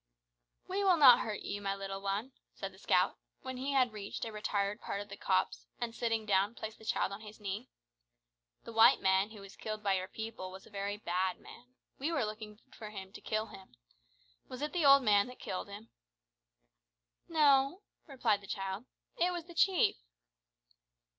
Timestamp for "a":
4.25-4.31, 10.65-10.71